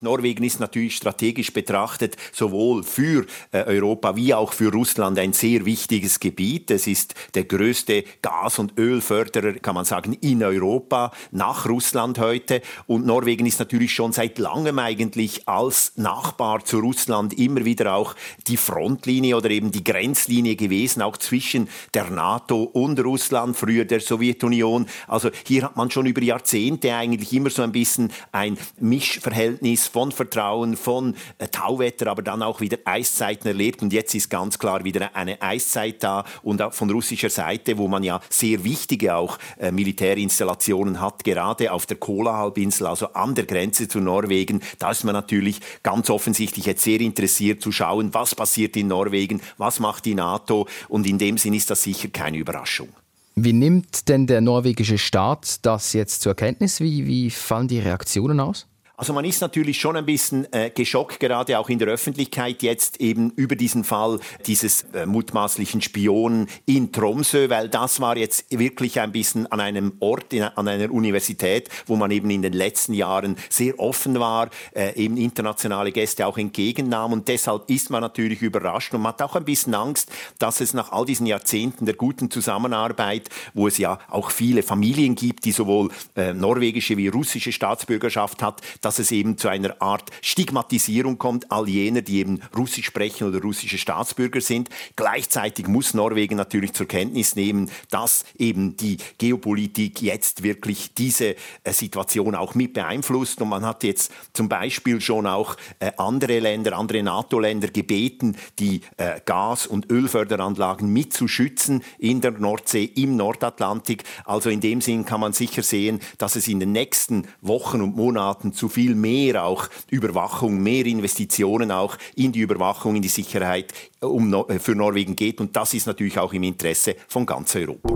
Norwegen 0.04 0.44
ist 0.44 0.60
natürlich 0.60 0.96
strategisch 0.96 1.52
betrachtet 1.52 2.16
sowohl 2.32 2.84
für 2.84 3.26
äh, 3.50 3.64
Europa 3.64 4.16
wie 4.16 4.32
auch 4.32 4.52
für 4.52 4.70
Russland 4.70 5.18
ein 5.18 5.32
sehr 5.32 5.64
wichtiges 5.64 6.20
Gebiet. 6.20 6.70
Es 6.70 6.86
ist 6.86 7.14
der 7.34 7.44
größte 7.44 8.04
Gas- 8.22 8.58
und 8.58 8.78
Ölförderer, 8.78 9.54
kann 9.54 9.74
man 9.74 9.84
sagen, 9.84 10.16
in 10.20 10.42
Europa 10.44 11.12
nach 11.32 11.68
Russland 11.68 12.18
heute. 12.18 12.62
Und 12.86 13.06
Norwegen 13.06 13.46
ist 13.46 13.58
natürlich 13.58 13.92
schon 13.92 14.12
seit 14.12 14.38
langem 14.38 14.78
eigentlich 14.78 15.48
als 15.48 15.92
Nachbar 15.96 16.64
zu 16.64 16.78
Russland 16.78 17.36
immer 17.38 17.64
wieder 17.64 17.94
auch 17.94 18.14
die 18.46 18.56
Frontlinie 18.56 19.36
oder 19.36 19.50
eben 19.50 19.72
die 19.72 19.84
Grenzlinie 19.84 20.56
gewesen, 20.56 21.02
auch 21.02 21.16
zwischen 21.16 21.68
der 21.94 22.10
NATO 22.10 22.62
und 22.62 23.00
Russland, 23.00 23.56
früher 23.56 23.84
der 23.84 24.00
Sowjetunion. 24.00 24.86
Also 25.08 25.30
hier 25.44 25.64
hat 25.64 25.76
man 25.76 25.90
schon 25.90 26.06
über 26.06 26.22
Jahrzehnte 26.22 26.94
eigentlich 26.94 27.32
immer 27.32 27.50
so 27.50 27.62
ein 27.62 27.72
bisschen 27.72 28.12
ein 28.32 28.58
Mischverhältnis 28.78 29.86
von 29.94 30.10
Vertrauen, 30.10 30.76
von 30.76 31.14
äh, 31.38 31.46
Tauwetter, 31.46 32.08
aber 32.08 32.22
dann 32.22 32.42
auch 32.42 32.60
wieder 32.60 32.78
Eiszeiten 32.84 33.46
erlebt. 33.46 33.80
Und 33.80 33.92
jetzt 33.92 34.12
ist 34.12 34.28
ganz 34.28 34.58
klar 34.58 34.82
wieder 34.82 35.14
eine 35.14 35.40
Eiszeit 35.40 36.02
da 36.02 36.24
und 36.42 36.60
auch 36.60 36.72
von 36.72 36.90
russischer 36.90 37.30
Seite, 37.30 37.78
wo 37.78 37.86
man 37.86 38.02
ja 38.02 38.20
sehr 38.28 38.64
wichtige 38.64 39.14
auch 39.14 39.38
äh, 39.56 39.70
Militärinstallationen 39.70 41.00
hat, 41.00 41.22
gerade 41.22 41.70
auf 41.70 41.86
der 41.86 41.96
Kola-Halbinsel, 41.96 42.88
also 42.88 43.06
an 43.12 43.36
der 43.36 43.46
Grenze 43.46 43.86
zu 43.86 44.00
Norwegen. 44.00 44.62
Da 44.80 44.90
ist 44.90 45.04
man 45.04 45.12
natürlich 45.12 45.60
ganz 45.84 46.10
offensichtlich 46.10 46.66
jetzt 46.66 46.82
sehr 46.82 47.00
interessiert 47.00 47.62
zu 47.62 47.70
schauen, 47.70 48.12
was 48.14 48.34
passiert 48.34 48.76
in 48.76 48.88
Norwegen, 48.88 49.42
was 49.58 49.78
macht 49.78 50.06
die 50.06 50.16
NATO. 50.16 50.66
Und 50.88 51.06
in 51.06 51.18
dem 51.18 51.38
Sinn 51.38 51.54
ist 51.54 51.70
das 51.70 51.84
sicher 51.84 52.08
keine 52.08 52.38
Überraschung. 52.38 52.88
Wie 53.36 53.52
nimmt 53.52 54.08
denn 54.08 54.26
der 54.26 54.40
norwegische 54.40 54.98
Staat 54.98 55.64
das 55.64 55.92
jetzt 55.92 56.22
zur 56.22 56.34
Kenntnis? 56.34 56.80
Wie, 56.80 57.06
wie 57.06 57.30
fallen 57.30 57.68
die 57.68 57.78
Reaktionen 57.78 58.40
aus? 58.40 58.66
Also 58.96 59.12
man 59.12 59.24
ist 59.24 59.40
natürlich 59.40 59.80
schon 59.80 59.96
ein 59.96 60.06
bisschen 60.06 60.46
äh, 60.52 60.70
geschockt, 60.70 61.18
gerade 61.18 61.58
auch 61.58 61.68
in 61.68 61.80
der 61.80 61.88
Öffentlichkeit 61.88 62.62
jetzt 62.62 63.00
eben 63.00 63.30
über 63.30 63.56
diesen 63.56 63.82
Fall 63.82 64.20
dieses 64.46 64.86
äh, 64.94 65.04
mutmaßlichen 65.04 65.82
Spionen 65.82 66.48
in 66.64 66.92
Tromsø, 66.92 67.50
weil 67.50 67.68
das 67.68 67.98
war 67.98 68.16
jetzt 68.16 68.56
wirklich 68.56 69.00
ein 69.00 69.10
bisschen 69.10 69.48
an 69.48 69.58
einem 69.58 69.94
Ort, 69.98 70.32
in, 70.32 70.44
an 70.44 70.68
einer 70.68 70.92
Universität, 70.92 71.70
wo 71.86 71.96
man 71.96 72.12
eben 72.12 72.30
in 72.30 72.42
den 72.42 72.52
letzten 72.52 72.94
Jahren 72.94 73.36
sehr 73.50 73.80
offen 73.80 74.20
war, 74.20 74.48
äh, 74.76 74.94
eben 74.94 75.16
internationale 75.16 75.90
Gäste 75.90 76.24
auch 76.24 76.38
entgegennahm. 76.38 77.12
Und 77.12 77.26
deshalb 77.26 77.68
ist 77.70 77.90
man 77.90 78.00
natürlich 78.00 78.42
überrascht 78.42 78.94
und 78.94 79.02
man 79.02 79.14
hat 79.14 79.22
auch 79.22 79.34
ein 79.34 79.44
bisschen 79.44 79.74
Angst, 79.74 80.08
dass 80.38 80.60
es 80.60 80.72
nach 80.72 80.92
all 80.92 81.04
diesen 81.04 81.26
Jahrzehnten 81.26 81.84
der 81.84 81.96
guten 81.96 82.30
Zusammenarbeit, 82.30 83.28
wo 83.54 83.66
es 83.66 83.76
ja 83.76 83.98
auch 84.08 84.30
viele 84.30 84.62
Familien 84.62 85.16
gibt, 85.16 85.46
die 85.46 85.52
sowohl 85.52 85.90
äh, 86.14 86.32
norwegische 86.32 86.96
wie 86.96 87.08
russische 87.08 87.50
Staatsbürgerschaft 87.50 88.40
hat, 88.40 88.62
dass 88.84 88.98
es 88.98 89.10
eben 89.10 89.38
zu 89.38 89.48
einer 89.48 89.80
Art 89.80 90.10
Stigmatisierung 90.20 91.18
kommt, 91.18 91.50
all 91.50 91.68
jener, 91.68 92.02
die 92.02 92.18
eben 92.18 92.40
Russisch 92.56 92.86
sprechen 92.86 93.26
oder 93.26 93.40
russische 93.40 93.78
Staatsbürger 93.78 94.40
sind. 94.40 94.68
Gleichzeitig 94.96 95.68
muss 95.68 95.94
Norwegen 95.94 96.36
natürlich 96.36 96.74
zur 96.74 96.86
Kenntnis 96.86 97.34
nehmen, 97.34 97.70
dass 97.90 98.24
eben 98.38 98.76
die 98.76 98.98
Geopolitik 99.18 100.02
jetzt 100.02 100.42
wirklich 100.42 100.92
diese 100.94 101.36
äh, 101.64 101.72
Situation 101.72 102.34
auch 102.34 102.54
mit 102.54 102.74
beeinflusst. 102.74 103.40
Und 103.40 103.48
man 103.48 103.64
hat 103.64 103.84
jetzt 103.84 104.12
zum 104.34 104.48
Beispiel 104.48 105.00
schon 105.00 105.26
auch 105.26 105.56
äh, 105.78 105.92
andere 105.96 106.38
Länder, 106.40 106.76
andere 106.76 107.02
NATO-Länder 107.02 107.68
gebeten, 107.68 108.36
die 108.58 108.82
äh, 108.96 109.20
Gas- 109.24 109.66
und 109.66 109.90
Ölförderanlagen 109.90 110.92
mitzuschützen 110.92 111.82
in 111.98 112.20
der 112.20 112.32
Nordsee, 112.32 112.84
im 112.84 113.16
Nordatlantik. 113.16 114.04
Also 114.24 114.50
in 114.50 114.60
dem 114.60 114.80
Sinn 114.80 115.06
kann 115.06 115.20
man 115.20 115.32
sicher 115.32 115.62
sehen, 115.62 116.00
dass 116.18 116.36
es 116.36 116.48
in 116.48 116.60
den 116.60 116.72
nächsten 116.72 117.26
Wochen 117.40 117.80
und 117.80 117.96
Monaten 117.96 118.52
zu 118.52 118.68
viel 118.74 118.94
mehr 118.94 119.44
auch 119.44 119.68
Überwachung, 119.90 120.62
mehr 120.62 120.84
Investitionen 120.86 121.70
auch 121.70 121.96
in 122.16 122.32
die 122.32 122.40
Überwachung, 122.40 122.96
in 122.96 123.02
die 123.02 123.08
Sicherheit 123.08 123.72
um, 124.00 124.34
äh, 124.34 124.58
für 124.58 124.74
Norwegen 124.74 125.14
geht. 125.14 125.40
Und 125.40 125.54
das 125.56 125.74
ist 125.74 125.86
natürlich 125.86 126.18
auch 126.18 126.32
im 126.32 126.42
Interesse 126.42 126.96
von 127.08 127.24
ganz 127.24 127.54
Europa. 127.54 127.88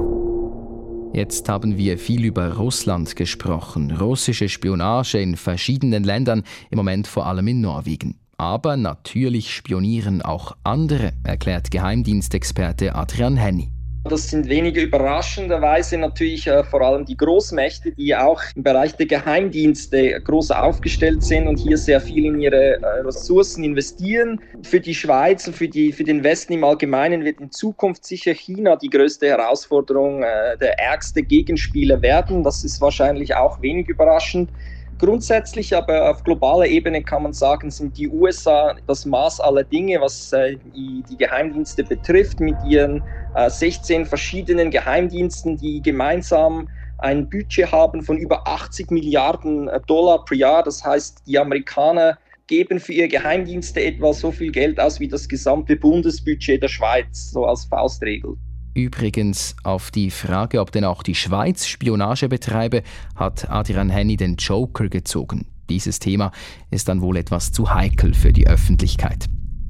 Jetzt 1.13 1.49
haben 1.49 1.77
wir 1.77 1.99
viel 1.99 2.25
über 2.25 2.55
Russland 2.55 3.17
gesprochen, 3.17 3.91
russische 3.91 4.49
Spionage 4.49 5.19
in 5.19 5.37
verschiedenen 5.37 6.05
Ländern, 6.05 6.45
im 6.71 6.77
Moment 6.77 7.09
vor 7.09 7.27
allem 7.27 7.49
in 7.49 7.61
Norwegen. 7.61 8.21
Aber 8.37 8.77
natürlich 8.77 9.53
spionieren 9.53 10.23
auch 10.23 10.57
andere, 10.63 11.13
erklärt 11.25 11.73
Geheimdienstexperte 11.73 12.95
Adrian 12.95 13.37
Henny. 13.37 13.73
Das 14.05 14.31
sind 14.31 14.49
weniger 14.49 14.81
überraschenderweise 14.81 15.99
natürlich 15.99 16.47
äh, 16.47 16.65
vor 16.65 16.81
allem 16.83 17.05
die 17.05 17.17
Großmächte, 17.17 17.93
die 17.93 18.15
auch 18.17 18.41
im 18.55 18.63
Bereich 18.63 18.97
der 18.97 19.07
Geheimdienste 19.07 20.21
groß 20.21 20.53
aufgestellt 20.53 21.23
sind 21.23 21.47
und 21.47 21.59
hier 21.59 21.77
sehr 21.77 22.01
viel 22.01 22.25
in 22.25 22.41
ihre 22.41 22.81
äh, 22.81 22.87
Ressourcen 23.05 23.65
investieren. 23.65 24.41
Für 24.63 24.81
die 24.81 24.95
Schweiz 24.95 25.47
und 25.47 25.57
für, 25.57 25.69
die, 25.69 25.93
für 25.93 26.05
den 26.05 26.25
Westen 26.25 26.55
im 26.55 26.65
Allgemeinen 26.65 27.25
wird 27.25 27.41
in 27.41 27.51
Zukunft 27.51 28.07
sicher 28.07 28.33
China 28.33 28.77
die 28.77 28.89
größte 28.89 29.27
Herausforderung, 29.27 30.23
äh, 30.23 30.57
der 30.59 30.79
ärgste 30.79 31.23
Gegenspieler 31.23 32.01
werden. 32.01 32.45
Das 32.45 32.65
ist 32.65 32.81
wahrscheinlich 32.81 33.35
auch 33.35 33.61
wenig 33.61 33.89
überraschend. 33.89 34.51
Grundsätzlich 34.99 35.77
aber 35.77 36.11
auf 36.11 36.25
globaler 36.25 36.67
Ebene 36.67 37.03
kann 37.03 37.23
man 37.23 37.33
sagen, 37.33 37.71
sind 37.71 37.97
die 37.97 38.09
USA 38.09 38.75
das 38.89 39.07
Maß 39.07 39.41
aller 39.41 39.63
Dinge, 39.63 40.01
was 40.01 40.33
äh, 40.33 40.57
die, 40.75 41.05
die, 41.09 41.17
Geheimdienste 41.17 41.85
betrifft, 41.85 42.41
mit 42.41 42.57
ihren 42.65 43.05
äh, 43.37 43.49
16 43.49 44.07
verschiedenen 44.07 44.73
Geheimdiensten, 44.73 45.57
die 45.57 45.81
gemeinsam 45.81 46.69
ein 46.99 47.31
Budget 47.31 47.71
haben 47.71 48.03
von 48.03 48.19
über 48.19 48.49
80 48.49 48.91
Milliarden 48.91 49.69
äh, 49.69 49.81
Dollar 49.87 50.25
pro 50.25 50.35
Jahr. 50.35 50.65
Das 50.65 50.85
heißt, 50.85 51.23
die 51.27 51.39
Amerikaner 51.39 52.19
geben 52.49 52.81
für 52.81 52.93
ihre 52.93 53.09
Geheimdienste 53.09 53.81
etwa 53.81 54.13
so 54.13 54.33
viel 54.33 54.51
Geld 54.51 54.81
aus 54.81 54.99
wie 54.99 55.07
das 55.07 55.29
gesamte 55.29 55.77
Bundesbudget 55.77 56.61
der 56.61 56.69
Schweiz, 56.69 57.31
so 57.31 57.47
als 57.47 57.67
Faustregel. 57.67 58.37
Übrigens 58.75 59.57
auf 59.65 59.91
die 59.91 60.11
Frage, 60.11 60.61
ob 60.61 60.73
denn 60.73 60.85
auch 60.85 61.03
die 61.03 61.15
Schweiz 61.15 61.67
Spionage 61.67 62.29
betreibe, 62.29 62.83
hat 63.17 63.51
Adrian 63.51 63.91
Henny 63.91 64.17
den 64.17 64.37
Joker 64.37 64.89
gezogen. 64.89 65.47
Dieses 65.69 65.99
Thema 65.99 66.33
ist 66.71 66.89
dann 66.89 67.03
wohl 67.03 67.17
etwas 67.17 67.53
zu 67.53 67.75
heikel 67.75 68.15
für 68.15 68.33
die 68.33 68.47
Öffentlichkeit. 68.47 69.27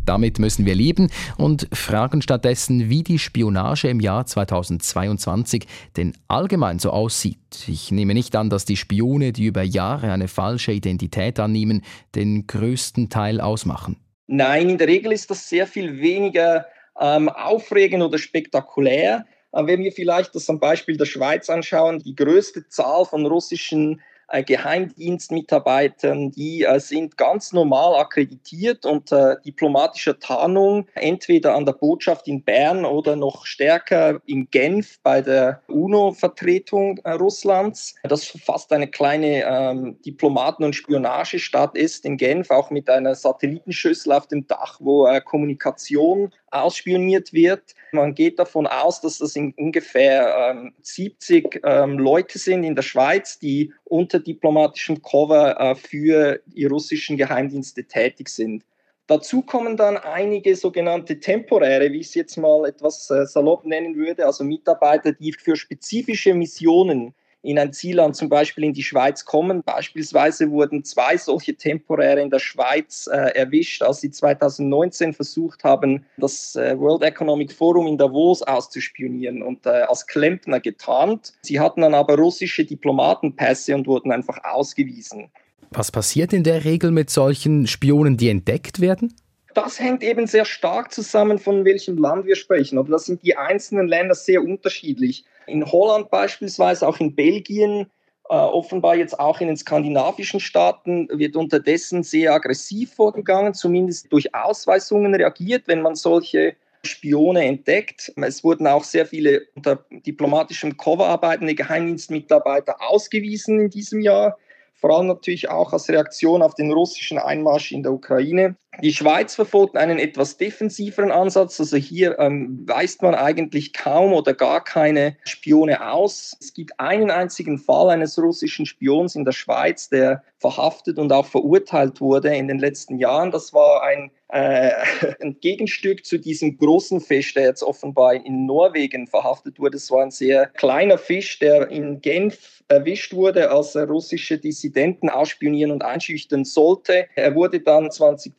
Damit 0.09 0.39
müssen 0.39 0.65
wir 0.65 0.75
leben 0.75 1.11
und 1.37 1.69
fragen 1.71 2.23
stattdessen, 2.23 2.89
wie 2.89 3.03
die 3.03 3.19
Spionage 3.19 3.89
im 3.89 4.01
Jahr 4.01 4.25
2022 4.25 5.67
denn 5.99 6.15
allgemein 6.29 6.79
so 6.79 6.93
aussieht. 6.93 7.67
Ich 7.67 7.91
nehme 7.91 8.15
nicht 8.15 8.35
an, 8.35 8.49
dass 8.49 8.65
die 8.65 8.79
Spione, 8.79 9.33
die 9.33 9.45
über 9.45 9.63
Jahre 9.63 10.11
eine 10.11 10.29
falsche 10.29 10.73
Identität 10.73 11.39
annehmen, 11.39 11.83
den 12.15 12.47
größten 12.47 13.11
Teil 13.11 13.39
ausmachen. 13.43 13.97
Nein, 14.27 14.71
in 14.71 14.79
der 14.79 14.89
Regel 14.89 15.13
ist 15.13 15.31
das 15.31 15.47
sehr 15.47 15.67
viel 15.67 16.01
weniger 16.01 16.65
ähm, 17.01 17.29
aufregend 17.29 18.03
oder 18.03 18.19
spektakulär. 18.19 19.27
Äh, 19.53 19.67
wenn 19.67 19.83
wir 19.83 19.93
vielleicht 19.93 20.35
das 20.35 20.49
am 20.51 20.61
Beispiel 20.61 20.97
der 20.97 21.07
Schweiz 21.07 21.49
anschauen, 21.51 21.99
die 22.01 22.15
größte 22.15 22.69
Zahl 22.69 23.05
von 23.05 23.27
russischen 23.27 24.01
Geheimdienstmitarbeitern, 24.29 26.31
die 26.31 26.65
äh, 26.65 26.79
sind 26.81 27.17
ganz 27.17 27.53
normal 27.53 27.99
akkreditiert 27.99 28.85
unter 28.85 29.37
diplomatischer 29.37 30.19
Tarnung, 30.19 30.87
entweder 30.95 31.55
an 31.55 31.65
der 31.65 31.73
Botschaft 31.73 32.29
in 32.29 32.43
Bern 32.43 32.85
oder 32.85 33.17
noch 33.17 33.47
stärker 33.47 34.21
in 34.27 34.51
Genf 34.51 34.99
bei 35.03 35.23
der 35.23 35.63
UNO-Vertretung 35.69 36.99
äh, 37.05 37.13
Russlands, 37.13 37.95
das 38.03 38.27
fast 38.27 38.73
eine 38.73 38.89
kleine 38.89 39.45
ähm, 39.45 39.97
Diplomaten- 40.05 40.65
und 40.65 40.75
Spionagestadt 40.75 41.77
ist 41.77 42.05
in 42.05 42.19
Genf, 42.19 42.51
auch 42.51 42.71
mit 42.71 42.91
einer 42.91 43.15
Satellitenschüssel 43.15 44.13
auf 44.13 44.27
dem 44.27 44.47
Dach, 44.47 44.79
wo 44.81 45.07
äh, 45.07 45.21
Kommunikation 45.21 46.33
ausspioniert 46.51 47.33
wird. 47.33 47.75
Man 47.93 48.15
geht 48.15 48.39
davon 48.39 48.67
aus, 48.67 49.01
dass 49.01 49.19
das 49.19 49.37
in 49.37 49.53
ungefähr 49.55 50.51
ähm, 50.51 50.75
70 50.83 51.61
ähm, 51.65 51.99
Leute 51.99 52.39
sind 52.39 52.65
in 52.65 52.75
der 52.75 52.83
Schweiz, 52.83 53.39
die 53.39 53.73
unter 53.85 54.18
diplomatischem 54.21 55.03
Cover 55.03 55.59
äh, 55.59 55.75
für 55.75 56.41
die 56.47 56.67
russischen 56.67 57.17
Geheimdienste 57.17 57.85
tätig 57.85 58.29
sind. 58.29 58.65
Dazu 59.07 59.41
kommen 59.41 59.77
dann 59.77 59.97
einige 59.97 60.55
sogenannte 60.55 61.19
temporäre, 61.19 61.91
wie 61.93 62.01
ich 62.01 62.09
es 62.09 62.15
jetzt 62.15 62.37
mal 62.37 62.67
etwas 62.67 63.11
äh, 63.11 63.25
salopp 63.25 63.65
nennen 63.65 63.97
würde, 63.97 64.27
also 64.27 64.45
Mitarbeiter, 64.45 65.13
die 65.13 65.33
für 65.33 65.57
spezifische 65.57 66.35
Missionen 66.35 67.15
in 67.43 67.59
ein 67.59 67.73
Zielland, 67.73 68.17
zum 68.17 68.29
Beispiel 68.29 68.65
in 68.65 68.73
die 68.73 68.83
Schweiz 68.83 69.25
kommen. 69.25 69.63
Beispielsweise 69.63 70.51
wurden 70.51 70.85
zwei 70.85 71.17
solche 71.17 71.55
Temporäre 71.55 72.21
in 72.21 72.31
der 72.31 72.41
Schweiz 72.41 73.09
äh, 73.11 73.17
erwischt, 73.37 73.83
als 73.83 74.01
sie 74.01 74.11
2019 74.11 75.13
versucht 75.13 75.63
haben, 75.65 76.05
das 76.17 76.57
äh, 76.57 76.79
World 76.79 77.03
Economic 77.03 77.53
Forum 77.53 77.87
in 77.87 77.97
Davos 77.97 78.43
auszuspionieren 78.43 79.43
und 79.43 79.67
äh, 79.67 79.71
als 79.71 80.07
Klempner 80.07 80.61
getarnt. 80.61 81.33
Sie 81.43 81.61
hatten 81.61 81.83
dann 81.83 81.95
aber 81.95 82.17
russische 82.17 82.65
Diplomatenpässe 82.65 83.75
und 83.75 83.87
wurden 83.87 84.11
einfach 84.11 84.43
ausgewiesen. 84.45 85.31
Was 85.71 85.93
passiert 85.93 86.33
in 86.33 86.45
der 86.45 86.65
Regel 86.65 86.91
mit 86.91 87.11
solchen 87.11 87.67
Spionen, 87.67 88.17
die 88.17 88.31
entdeckt 88.31 88.81
werden? 88.81 89.15
Das 89.55 89.81
hängt 89.81 90.03
eben 90.03 90.27
sehr 90.27 90.45
stark 90.45 90.93
zusammen, 90.93 91.39
von 91.39 91.65
welchem 91.65 91.99
Land 91.99 92.27
wir 92.27 92.37
sprechen. 92.37 92.79
Oder 92.79 92.93
das 92.93 93.07
sind 93.07 93.23
die 93.23 93.37
einzelnen 93.37 93.89
Länder 93.89 94.15
sehr 94.15 94.43
unterschiedlich. 94.43 95.25
In 95.49 95.65
Holland 95.71 96.11
beispielsweise, 96.11 96.87
auch 96.87 97.01
in 97.01 97.15
Belgien, 97.15 97.91
äh, 98.29 98.35
offenbar 98.35 98.97
jetzt 98.97 99.19
auch 99.19 99.41
in 99.41 99.49
den 99.49 99.57
skandinavischen 99.57 100.41
Staaten 100.41 101.09
wird 101.11 101.35
unterdessen 101.37 102.03
sehr 102.03 102.35
aggressiv 102.35 102.95
vorgegangen, 102.95 103.55
zumindest 103.55 104.13
durch 104.13 104.35
Ausweisungen 104.35 105.15
reagiert, 105.15 105.65
wenn 105.67 105.83
man 105.83 105.95
solche 105.95 106.55
Spione 106.85 107.45
entdeckt. 107.45 108.13
Es 108.17 108.45
wurden 108.45 108.67
auch 108.67 108.85
sehr 108.85 109.07
viele 109.07 109.47
unter 109.55 109.85
diplomatischem 109.91 110.77
Cover 110.77 111.07
arbeitende 111.07 111.55
Geheimdienstmitarbeiter 111.55 112.77
ausgewiesen 112.81 113.61
in 113.61 113.71
diesem 113.71 114.01
Jahr 114.01 114.37
vor 114.81 114.97
allem 114.97 115.09
natürlich 115.09 115.51
auch 115.51 115.73
als 115.73 115.89
Reaktion 115.89 116.41
auf 116.41 116.55
den 116.55 116.73
russischen 116.73 117.19
Einmarsch 117.19 117.73
in 117.73 117.83
der 117.83 117.93
Ukraine. 117.93 118.57
Die 118.81 118.93
Schweiz 118.93 119.35
verfolgt 119.35 119.77
einen 119.77 119.99
etwas 119.99 120.37
defensiveren 120.37 121.11
Ansatz. 121.11 121.59
Also 121.59 121.77
hier 121.77 122.19
ähm, 122.21 122.63
weist 122.67 123.03
man 123.03 123.15
eigentlich 123.15 123.73
kaum 123.73 124.13
oder 124.13 124.35
gar 124.35 124.63
keine 124.63 125.17
Spione 125.25 125.91
aus. 125.91 126.37
Es 126.41 126.53
gibt 126.53 126.79
einen 126.79 127.11
einzigen 127.11 127.59
Fall 127.59 127.91
eines 127.91 128.19
russischen 128.19 128.67
Spions 128.67 129.17
in 129.17 129.25
der 129.25 129.33
Schweiz, 129.33 129.89
der 129.89 130.23
verhaftet 130.39 130.99
und 130.99 131.13
auch 131.13 131.27
verurteilt 131.27 132.01
wurde 132.01 132.37
in 132.37 132.47
den 132.47 132.59
letzten 132.59 132.99
Jahren. 132.99 133.33
Das 133.33 133.53
war 133.53 133.83
ein 133.83 134.13
äh, 134.29 134.71
ein 135.21 135.41
Gegenstück 135.41 136.05
zu 136.05 136.19
diesem 136.19 136.59
großen 136.59 137.01
Fisch, 137.01 137.35
der 137.35 137.45
jetzt 137.45 137.63
offenbar 137.63 138.15
in 138.15 138.47
Norwegen 138.47 139.07
verhaftet 139.07 139.59
wurde. 139.59 139.77
Es 139.77 139.91
war 139.91 140.03
ein 140.03 140.11
sehr 140.11 140.47
kleiner 140.47 140.99
Fisch, 140.99 141.39
der 141.39 141.69
in 141.71 142.01
Genf 142.01 142.63
erwischt 142.69 143.15
wurde, 143.15 143.51
als 143.51 143.75
er 143.75 143.87
russische 143.87 144.39
Dissidenten 144.39 145.09
ausspionieren 145.09 145.73
und 145.73 145.83
einschüchtern 145.83 146.45
sollte. 146.45 147.07
Er 147.15 147.35
wurde 147.35 147.61
dann 147.61 147.91
2020 147.91 148.39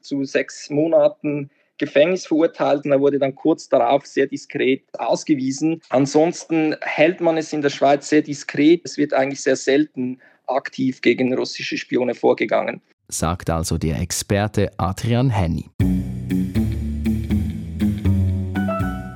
zu 0.00 0.24
sechs 0.24 0.70
Monaten 0.70 1.50
Gefängnis 1.78 2.26
verurteilt 2.26 2.84
und 2.84 2.92
er 2.92 3.00
wurde 3.00 3.18
dann 3.18 3.34
kurz 3.34 3.68
darauf 3.68 4.04
sehr 4.04 4.26
diskret 4.26 4.82
ausgewiesen. 4.98 5.80
Ansonsten 5.90 6.74
hält 6.80 7.20
man 7.20 7.36
es 7.36 7.52
in 7.52 7.62
der 7.62 7.70
Schweiz 7.70 8.08
sehr 8.08 8.22
diskret. 8.22 8.80
Es 8.84 8.96
wird 8.98 9.12
eigentlich 9.14 9.40
sehr 9.40 9.56
selten 9.56 10.18
aktiv 10.48 11.00
gegen 11.02 11.32
russische 11.34 11.76
Spione 11.78 12.14
vorgegangen 12.14 12.82
sagt 13.08 13.48
also 13.48 13.78
der 13.78 14.00
Experte 14.00 14.70
Adrian 14.76 15.30
Henny. 15.30 15.70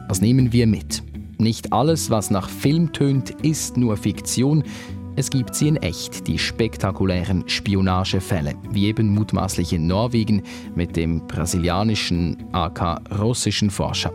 Was 0.08 0.22
nehmen 0.22 0.52
wir 0.52 0.66
mit? 0.66 1.02
Nicht 1.38 1.72
alles, 1.72 2.08
was 2.08 2.30
nach 2.30 2.48
Film 2.48 2.92
tönt, 2.92 3.30
ist 3.42 3.76
nur 3.76 3.96
Fiktion. 3.96 4.64
Es 5.14 5.28
gibt 5.28 5.54
sie 5.54 5.68
in 5.68 5.76
echt, 5.76 6.26
die 6.26 6.38
spektakulären 6.38 7.46
Spionagefälle, 7.46 8.54
wie 8.70 8.86
eben 8.86 9.10
mutmaßlich 9.10 9.74
in 9.74 9.86
Norwegen 9.86 10.42
mit 10.74 10.96
dem 10.96 11.26
brasilianischen, 11.26 12.36
aka 12.52 13.00
russischen 13.18 13.70
Forscher. 13.70 14.12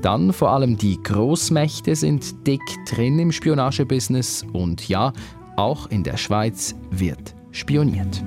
Dann 0.00 0.32
vor 0.32 0.50
allem 0.50 0.78
die 0.78 1.02
Großmächte 1.02 1.94
sind 1.94 2.46
dick 2.46 2.62
drin 2.88 3.18
im 3.18 3.32
Spionagebusiness 3.32 4.46
und 4.54 4.88
ja, 4.88 5.12
auch 5.56 5.88
in 5.88 6.04
der 6.04 6.16
Schweiz 6.16 6.74
wird 6.90 7.34
spioniert. 7.52 8.22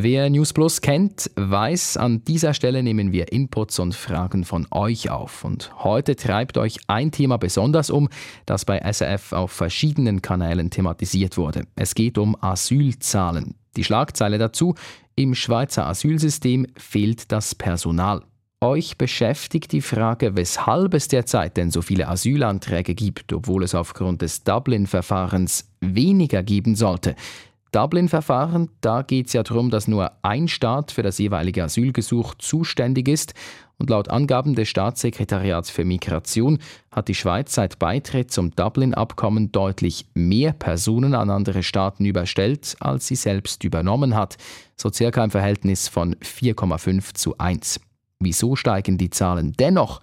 Wer 0.00 0.30
News 0.30 0.52
Plus 0.52 0.80
kennt, 0.80 1.28
weiß, 1.34 1.96
an 1.96 2.22
dieser 2.22 2.54
Stelle 2.54 2.84
nehmen 2.84 3.10
wir 3.10 3.32
Inputs 3.32 3.80
und 3.80 3.96
Fragen 3.96 4.44
von 4.44 4.64
euch 4.70 5.10
auf. 5.10 5.44
Und 5.44 5.72
heute 5.82 6.14
treibt 6.14 6.56
euch 6.56 6.78
ein 6.86 7.10
Thema 7.10 7.36
besonders 7.36 7.90
um, 7.90 8.08
das 8.46 8.64
bei 8.64 8.78
SRF 8.78 9.32
auf 9.32 9.50
verschiedenen 9.50 10.22
Kanälen 10.22 10.70
thematisiert 10.70 11.36
wurde. 11.36 11.64
Es 11.74 11.96
geht 11.96 12.16
um 12.16 12.36
Asylzahlen. 12.40 13.56
Die 13.76 13.82
Schlagzeile 13.82 14.38
dazu, 14.38 14.76
im 15.16 15.34
Schweizer 15.34 15.88
Asylsystem 15.88 16.68
fehlt 16.76 17.32
das 17.32 17.56
Personal. 17.56 18.22
Euch 18.60 18.98
beschäftigt 18.98 19.72
die 19.72 19.82
Frage, 19.82 20.36
weshalb 20.36 20.94
es 20.94 21.08
derzeit 21.08 21.56
denn 21.56 21.72
so 21.72 21.82
viele 21.82 22.06
Asylanträge 22.06 22.94
gibt, 22.94 23.32
obwohl 23.32 23.64
es 23.64 23.74
aufgrund 23.74 24.22
des 24.22 24.44
Dublin-Verfahrens 24.44 25.68
weniger 25.80 26.44
geben 26.44 26.76
sollte. 26.76 27.16
Dublin-Verfahren, 27.72 28.70
da 28.80 29.02
geht 29.02 29.26
es 29.26 29.32
ja 29.34 29.42
darum, 29.42 29.70
dass 29.70 29.88
nur 29.88 30.12
ein 30.22 30.48
Staat 30.48 30.90
für 30.92 31.02
das 31.02 31.18
jeweilige 31.18 31.64
Asylgesuch 31.64 32.34
zuständig 32.36 33.08
ist. 33.08 33.34
Und 33.78 33.90
laut 33.90 34.08
Angaben 34.08 34.54
des 34.54 34.68
Staatssekretariats 34.68 35.70
für 35.70 35.84
Migration 35.84 36.58
hat 36.90 37.08
die 37.08 37.14
Schweiz 37.14 37.54
seit 37.54 37.78
Beitritt 37.78 38.32
zum 38.32 38.50
Dublin-Abkommen 38.50 39.52
deutlich 39.52 40.06
mehr 40.14 40.52
Personen 40.52 41.14
an 41.14 41.30
andere 41.30 41.62
Staaten 41.62 42.04
überstellt, 42.04 42.76
als 42.80 43.06
sie 43.06 43.14
selbst 43.14 43.62
übernommen 43.62 44.16
hat. 44.16 44.36
So 44.76 44.90
circa 44.90 45.22
im 45.22 45.30
Verhältnis 45.30 45.86
von 45.88 46.16
4,5 46.16 47.14
zu 47.14 47.38
1. 47.38 47.80
Wieso 48.18 48.56
steigen 48.56 48.98
die 48.98 49.10
Zahlen 49.10 49.52
dennoch? 49.52 50.00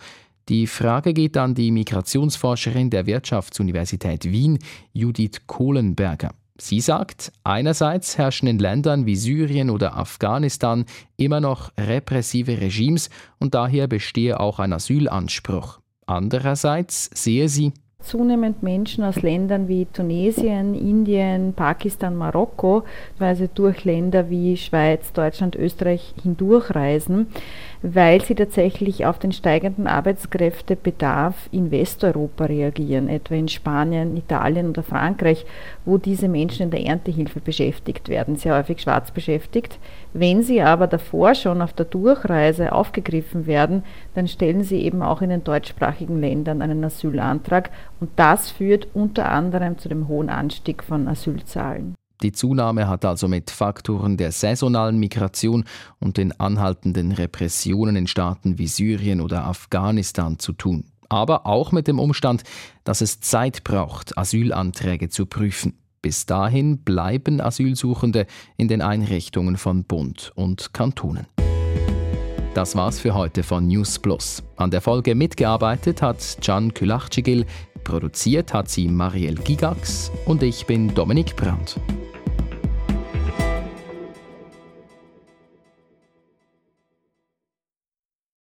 Die 0.47 0.67
Frage 0.67 1.13
geht 1.13 1.36
an 1.38 1.56
die 1.56 1.71
Migrationsforscherin 1.71 2.91
der 2.91 3.08
Wirtschaftsuniversität 3.08 4.25
Wien, 4.25 4.60
Judith 4.93 5.41
Kohlenberger. 5.47 6.30
Sie 6.58 6.80
sagt, 6.80 7.34
einerseits 7.44 8.18
herrschen 8.18 8.48
in 8.48 8.60
Ländern 8.60 9.06
wie 9.06 9.18
Syrien 9.18 9.70
oder 9.70 9.98
Afghanistan 9.98 10.86
immer 11.18 11.41
noch 11.41 11.72
repressive 11.78 12.62
Regimes 12.62 13.10
und 13.39 13.54
daher 13.54 13.88
bestehe 13.88 14.39
auch 14.39 14.60
ein 14.60 14.72
Asylanspruch. 14.72 15.80
Andererseits 16.06 17.10
sehe 17.13 17.50
sie, 17.50 17.74
zunehmend 18.06 18.63
Menschen 18.63 19.04
aus 19.04 19.22
Ländern 19.22 19.68
wie 19.68 19.86
Tunesien, 19.86 20.76
Indien, 20.76 21.54
Pakistan, 21.54 22.15
Marokko, 22.15 22.84
also 23.20 23.48
durch 23.54 23.84
Länder 23.84 24.30
wie 24.30 24.56
Schweiz, 24.56 25.12
Deutschland, 25.12 25.56
Österreich 25.56 26.13
hindurchreisen 26.22 27.28
weil 27.93 28.19
sie 28.21 28.34
tatsächlich 28.34 29.06
auf 29.06 29.19
den 29.19 29.32
steigenden 29.32 29.86
Arbeitskräftebedarf 29.86 31.36
in 31.52 31.69
Westeuropa 31.69 32.45
reagieren, 32.45 33.10
etwa 33.10 33.36
in 33.36 33.48
Spanien, 33.48 34.17
Italien 34.17 34.69
oder 34.69 34.82
Frankreich, 34.82 35.45
wo 35.86 36.00
diese 36.00 36.28
Menschen 36.28 36.63
in 36.63 36.71
der 36.71 36.84
Erntehilfe 36.84 37.39
beschäftigt 37.41 38.10
werden, 38.10 38.38
sehr 38.38 38.56
häufig 38.56 38.82
schwarz 38.82 39.12
beschäftigt. 39.12 39.78
Wenn 40.13 40.41
sie 40.41 40.63
aber 40.63 40.88
davor 40.88 41.36
schon 41.36 41.62
auf 41.62 41.74
der 41.74 41.86
Durchreise 41.86 42.71
aufgegriffen 42.71 43.45
werden, 43.45 43.84
dann 44.15 44.28
stellen 44.28 44.63
sie 44.63 44.82
eben 44.82 45.04
auch 45.04 45.21
in 45.21 45.30
den 45.30 45.43
deutschsprachigen 45.43 46.19
Ländern 46.19 46.63
einen 46.63 46.84
Asylantrag 46.84 47.69
und 48.00 48.10
das 48.15 48.50
führt 48.50 48.88
unter 48.95 49.30
anderem 49.30 49.78
zu 49.78 49.89
dem 49.89 50.08
hohen 50.08 50.30
Anstieg 50.30 50.84
von 50.84 51.08
Asylzahlen. 51.08 51.93
Die 52.21 52.32
Zunahme 52.32 52.88
hat 52.88 53.04
also 53.06 53.28
mit 53.28 53.51
Faktoren 53.51 54.17
der 54.17 54.32
saisonalen 54.32 54.97
Migration 54.97 55.65
und 55.99 56.17
den 56.17 56.39
anhaltenden 56.39 57.12
Repressionen 57.12 57.95
in 57.95 58.08
Staaten 58.08 58.58
wie 58.58 58.67
Syrien 58.67 59.21
oder 59.21 59.45
Afghanistan 59.45 60.39
zu 60.39 60.54
tun. 60.54 60.86
Aber 61.10 61.45
auch 61.45 61.71
mit 61.71 61.88
dem 61.88 61.99
Umstand, 61.99 62.43
dass 62.84 63.01
es 63.01 63.19
Zeit 63.19 63.63
braucht, 63.63 64.17
Asylanträge 64.17 65.10
zu 65.10 65.25
prüfen. 65.25 65.78
Bis 66.01 66.25
dahin 66.25 66.80
bleiben 66.80 67.41
Asylsuchende 67.41 68.28
in 68.58 68.67
den 68.67 68.82
Einrichtungen 68.82 69.58
von 69.58 69.84
Bund 69.84 70.32
und 70.36 70.73
Kantonen. 70.73 71.28
Das 72.54 72.75
war's 72.75 72.99
für 72.99 73.13
heute 73.13 73.43
von 73.43 73.67
News 73.67 73.99
Plus. 73.99 74.41
An 74.56 74.71
der 74.71 74.80
Folge 74.80 75.13
mitgearbeitet 75.13 76.01
hat 76.01 76.38
Can 76.41 76.73
Külachcigil, 76.73 77.45
produziert 77.86 78.54
hat 78.54 78.67
sie 78.67 78.89
Marielle 78.89 79.41
Gigax 79.41 80.12
und 80.26 80.43
ich 80.43 80.65
bin 80.65 80.93
Dominik 80.93 81.38
Brandt. 81.38 81.80